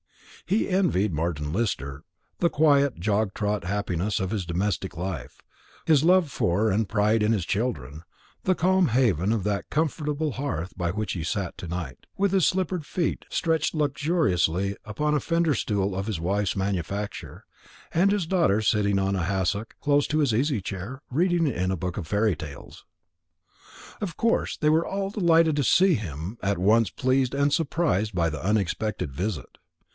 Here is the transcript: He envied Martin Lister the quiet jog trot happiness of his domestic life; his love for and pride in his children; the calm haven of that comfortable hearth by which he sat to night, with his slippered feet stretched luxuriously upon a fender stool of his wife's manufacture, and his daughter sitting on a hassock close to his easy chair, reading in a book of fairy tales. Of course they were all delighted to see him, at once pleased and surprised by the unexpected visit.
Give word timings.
He 0.47 0.67
envied 0.67 1.13
Martin 1.13 1.53
Lister 1.53 2.03
the 2.39 2.49
quiet 2.49 2.99
jog 2.99 3.33
trot 3.35 3.63
happiness 3.65 4.19
of 4.19 4.31
his 4.31 4.45
domestic 4.47 4.97
life; 4.97 5.43
his 5.85 6.03
love 6.03 6.31
for 6.31 6.71
and 6.71 6.89
pride 6.89 7.21
in 7.21 7.31
his 7.31 7.45
children; 7.45 8.03
the 8.43 8.55
calm 8.55 8.87
haven 8.89 9.31
of 9.31 9.43
that 9.43 9.69
comfortable 9.69 10.33
hearth 10.33 10.75
by 10.75 10.89
which 10.89 11.13
he 11.13 11.23
sat 11.23 11.55
to 11.59 11.67
night, 11.67 12.07
with 12.17 12.31
his 12.31 12.47
slippered 12.47 12.83
feet 12.85 13.25
stretched 13.29 13.75
luxuriously 13.75 14.75
upon 14.83 15.13
a 15.13 15.19
fender 15.19 15.53
stool 15.53 15.95
of 15.95 16.07
his 16.07 16.19
wife's 16.19 16.55
manufacture, 16.55 17.45
and 17.93 18.11
his 18.11 18.25
daughter 18.25 18.59
sitting 18.61 18.97
on 18.97 19.15
a 19.15 19.23
hassock 19.23 19.75
close 19.79 20.07
to 20.07 20.17
his 20.17 20.33
easy 20.33 20.59
chair, 20.59 21.03
reading 21.11 21.45
in 21.45 21.69
a 21.69 21.77
book 21.77 21.95
of 21.95 22.07
fairy 22.07 22.35
tales. 22.35 22.83
Of 24.01 24.17
course 24.17 24.57
they 24.57 24.69
were 24.69 24.85
all 24.85 25.11
delighted 25.11 25.55
to 25.57 25.63
see 25.63 25.93
him, 25.93 26.39
at 26.41 26.57
once 26.57 26.89
pleased 26.89 27.35
and 27.35 27.53
surprised 27.53 28.15
by 28.15 28.31
the 28.31 28.43
unexpected 28.43 29.13
visit. 29.13 29.59